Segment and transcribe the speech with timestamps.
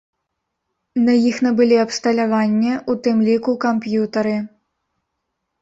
[1.09, 4.37] На іх набылі абсталяванне, у тым ліку камп'ютары.